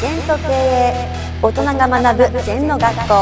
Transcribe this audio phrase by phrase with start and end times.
[0.00, 1.08] 全と経営
[1.42, 3.14] 大人が学ぶ全の学校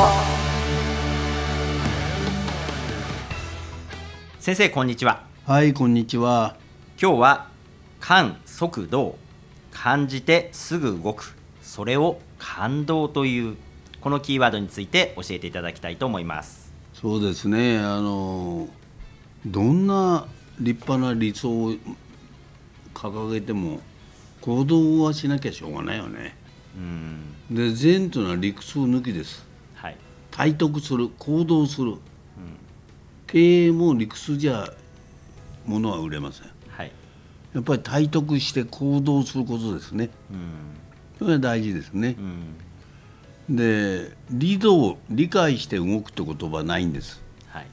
[4.38, 6.54] 先生こんにちははい、こんにちは。
[7.02, 7.48] 今日は
[7.98, 9.18] 感速動
[9.72, 13.56] 感じてすぐ動くそれを感動という
[14.00, 17.80] このキーワードについて教えていただきたいと思いますそうですね。
[17.80, 18.68] あの
[19.44, 20.28] どんな
[20.60, 21.72] 立派な理想を
[22.94, 23.80] 掲げても
[24.42, 26.38] 行動はしなきゃしょうがないよね。
[26.78, 29.44] うんで、善というのは理屈抜きです。
[29.74, 29.96] はい
[30.30, 31.96] 体得する、行動する。
[33.26, 34.72] 経営も理屈じゃ
[35.66, 36.46] 物は売れません。
[36.68, 36.92] はい
[37.54, 40.10] やっぱり体得して行動することですね。
[40.30, 40.38] うん
[41.18, 42.16] それが大事ですね
[43.50, 43.52] う。
[43.52, 47.20] んで、理度を理解して動くって言葉はないんです。
[47.48, 47.66] はい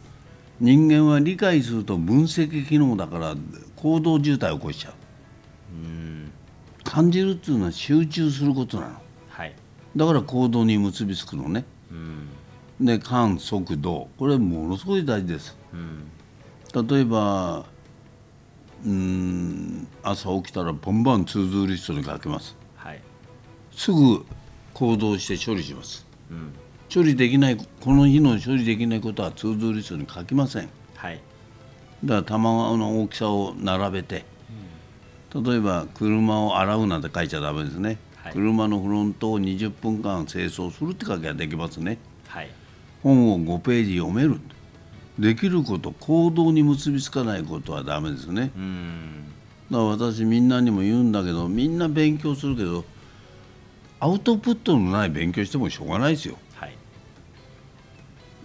[0.59, 3.35] 人間は理解すると分析機能だから
[3.75, 4.93] 行動渋滞を起こしちゃう
[5.73, 6.14] うん
[6.95, 8.95] 感じるっていうのは集中することなの。
[9.27, 9.53] はい。
[9.97, 11.65] だから行動に結びつくのね。
[11.91, 12.85] うん。
[12.85, 14.07] で感速度。
[14.17, 15.57] これものすごい大事です。
[15.73, 16.87] うん。
[16.87, 17.65] 例えば
[18.85, 22.55] うーん朝起きたらバンバンツードゥーリストに書きます。
[22.77, 23.01] はい。
[23.73, 24.25] すぐ
[24.73, 26.07] 行動して処理します。
[26.31, 26.53] うん。
[26.93, 30.69] 処理できないこの日の処理できないことはツードゥーリストに書きません。
[30.95, 31.19] はい。
[32.05, 34.23] だから玉の大きさを並べて、
[35.43, 38.33] 例えば車を洗うなんて書いちゃダメですね、はい。
[38.33, 41.97] 車のフロントを20分間清掃するって書きゃできますね。
[42.27, 42.49] はい。
[43.03, 44.39] 本を5ページ読める。
[45.19, 48.51] できること行動に結びつかないことはダメですね。
[48.55, 49.25] うん。
[49.71, 52.85] だから私みんなにも言うんだけどみんな勉強するけど
[53.99, 56.75] アウトプットのない勉強してもしょうがないですよ、はい。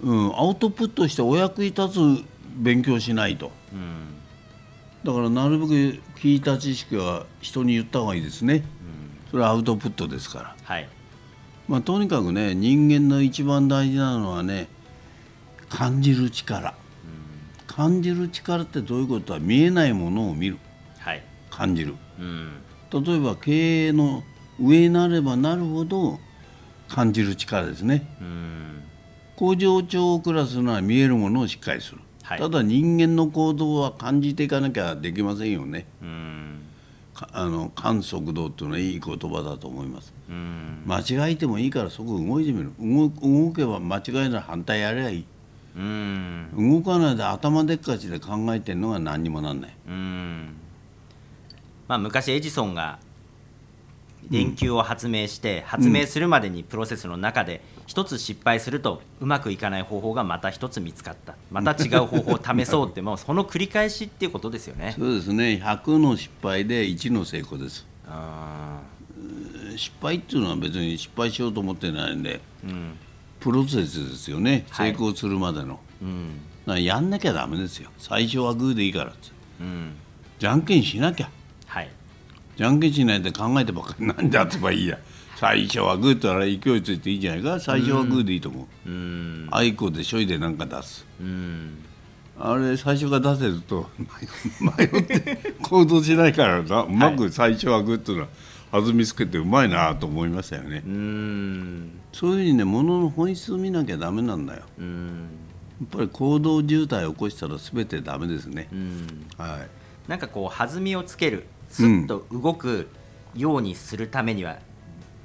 [0.02, 2.24] うん、アウトプットしてお役に立つ
[2.56, 3.52] 勉強しないと。
[3.72, 4.19] うん
[5.04, 5.72] だからなるべく
[6.18, 8.64] 聞いた知識は人に言った方がいいですね。
[9.30, 10.56] それはアウトプットですから。
[10.62, 10.88] はい
[11.68, 14.68] まあ、とにかくね人間の一番大事なのはね
[15.68, 16.74] 感じる力。
[17.66, 20.58] 感じる力ってどういうことは見えないものを見る
[20.98, 21.94] はい感じる。
[22.18, 22.50] うん
[22.92, 24.24] 例えば経営の
[24.60, 26.18] 上になればなるほど
[26.88, 28.06] 感じる力ですね。
[28.20, 28.82] うん
[29.36, 32.00] 工場長クラスなら見えるものをしっかりする。
[32.22, 32.38] はい。
[32.38, 35.86] ただ人間の行動は感じていかなきゃできませんよね。
[36.02, 36.60] うん。
[37.14, 40.12] かあの観速度っていうのはいい言葉だと思います。
[40.28, 40.82] うん。
[40.86, 42.72] 間違えてもいいからそこ動いてみる。
[42.78, 45.24] 動動けば間違いなら反対やればいい。
[45.76, 46.82] うん。
[46.82, 49.76] 動かないで頭でっかちで考えてるのが何にもなんない。
[49.88, 50.54] うん。
[51.88, 52.98] まあ昔エジソンが
[54.28, 61.34] 電球を発明して、発明するまでにプロセスの中で一つ失敗するとうまくいかない方法がまた一つ見つかった。
[61.50, 64.94] また違う方法を試そうって もうその繰り返しっていうことですよね。
[64.98, 65.60] そうですね。
[65.64, 67.86] 100の失敗で1の成功です。
[68.06, 68.80] あ
[69.76, 72.92] 失敗っていうのは別に失敗しようと思ってないんでーうん。
[73.40, 74.66] プロセスですよね。
[74.70, 74.90] はい。
[74.90, 76.40] 成功するまでの、うん。
[76.66, 77.90] だからやんなきゃダメですよ。
[77.98, 79.28] 最初はグーでいいからって。
[79.60, 79.92] うん。
[80.38, 81.24] じゃんけんしなきゃ。
[81.24, 81.39] はい
[82.60, 84.98] じゃんけんしないで考えてばっかりなんでやってばいいや。
[85.36, 87.58] 最初はグーって言ったら勢いついていいんじゃないか。
[87.58, 89.48] 最初はグーでいいと思う、うん。
[89.50, 91.06] あいこでしょいでなんか出す。
[91.18, 91.78] うん
[92.38, 93.88] あれ最初から出せると
[94.60, 96.82] 迷って行動しないからな。
[96.82, 98.28] うまく最初はグーっていうのは
[98.72, 100.82] 弾みつけてうまいなと思いましたよね。
[100.84, 101.98] うん。
[102.12, 104.64] そういうふうにねものの本質を見なきゃダメなんだよ。
[104.78, 105.28] うん。
[105.80, 108.68] やっぱり行動渋滞を起こしたら全てダメですね。
[108.70, 109.26] う、ん。
[109.38, 109.60] は
[110.06, 110.10] い。
[110.10, 112.88] なんかこう弾みをつけるスッと動く
[113.34, 114.58] ようにするためには、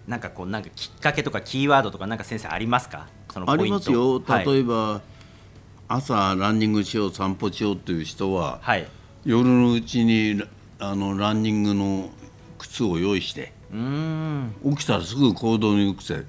[0.07, 3.07] なんかこうなんかきっかけとかキーワードとかなんか先生ありますか？
[3.33, 3.79] そのあポイント。
[3.79, 4.45] りますよはい。
[4.45, 5.01] 例えば、
[5.87, 8.87] 朝ランニングしよう散歩しようっていう人は、はい、
[9.25, 10.41] 夜のうちに
[10.79, 12.09] あのランニングの
[12.57, 16.23] 靴を用意して起きたらすぐ行動に移せ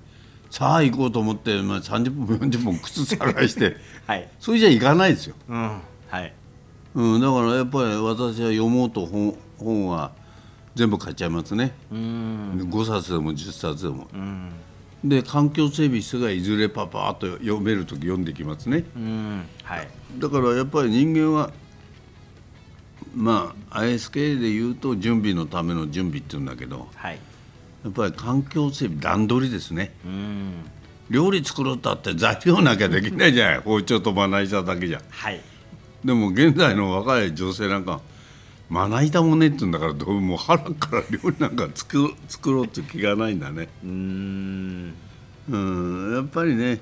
[0.50, 4.28] さあ行こうと思って、まあ、30分40分靴探して はい。
[4.38, 5.80] それじゃいかないですよ、うん。
[6.08, 6.32] はい。
[6.94, 10.12] うん、だからやっぱり私は読もうと本本は
[10.74, 12.70] 全部買っちゃいますね、うーん。
[12.70, 14.08] 5冊でも10冊でも。
[14.12, 14.52] うん。
[15.04, 18.84] で環境整備室がいずれパパーっと読める時読んできますね。
[18.96, 19.44] うん。
[19.62, 19.88] はい。
[20.18, 21.52] だからやっぱり人間は
[23.14, 27.18] まあ ISK で言うと準備のための準備って言うんだけどはい。
[27.84, 29.94] やっぱり環境整備段取りですね。
[30.04, 30.52] うん。
[31.10, 35.40] 料理作ろうったって材料なきゃできないじゃない包丁とまな板だけじゃはい
[36.04, 38.00] でも現在の若い女性なんか
[38.68, 43.68] まな板もねって言うんだからどうもう腹から料理なんか作作ろうって気がないんだね。
[43.84, 44.94] うーん。
[45.48, 46.14] うん。
[46.16, 46.80] やっぱりね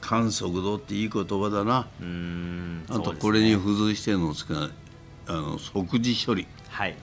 [0.00, 1.88] 観測度っていい言葉だな。
[2.00, 2.84] うーん。
[2.88, 4.70] あとこれに付随してるの少ない
[5.28, 6.46] あの即時処理。
[6.68, 6.96] はい。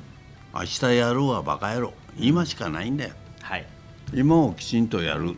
[0.54, 1.94] 明日やろうはバカ野郎。
[2.18, 3.16] 今しかないんだよ。
[3.42, 3.66] はい。
[4.14, 5.36] 今をきちんとやる。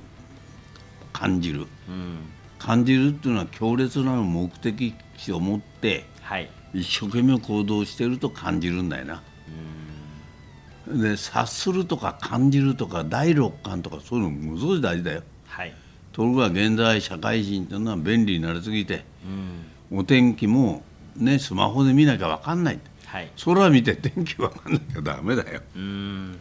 [1.14, 1.68] 感じる。
[1.88, 2.18] うん。
[2.60, 9.24] 感じるっていうのは強烈な目的地を持ってはい一生懸命行動してると感じるんだよな。
[10.88, 15.24] で察するとか感じるとか第六感とかそういうのもごい大事だよ。
[15.48, 15.74] はい。
[16.12, 19.06] ところが現在社会人っていうのは便利になりすぎて
[19.92, 20.00] うん。
[20.00, 20.84] お天気も
[21.16, 22.80] ねスマホで見なきゃ分かんない。
[23.06, 23.32] はい。
[23.44, 25.62] 空見て天気分かんなきゃダメだよ。
[25.76, 26.40] うん。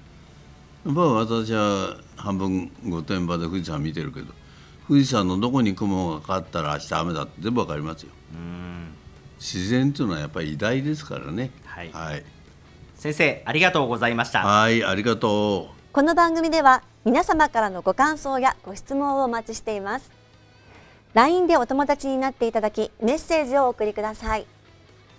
[0.86, 4.32] やっぱ私は半分御殿場で富士山見てるけど
[4.86, 8.10] 富士山のどこに雲がかかったら明日雨だって全部わかりますよ。
[8.32, 8.88] うん
[9.38, 11.50] 自然っていうのはやっぱり偉大ですからね。
[11.64, 11.90] はい。
[11.92, 12.24] はい、
[12.96, 14.44] 先生ありがとうございました。
[14.44, 15.78] はい、ありがとう。
[15.92, 20.10] この番組では皆様からのご感想やご質問をお待ちしています。
[21.14, 24.46] LINE でお友達になっていただきメッセージをお送りください。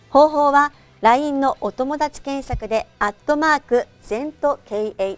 [0.09, 0.71] 方法は
[1.01, 5.17] LINE のお友達検索でアットマーク ZENTKA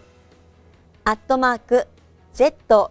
[1.04, 1.88] アットマーク
[2.34, 2.90] ZENTO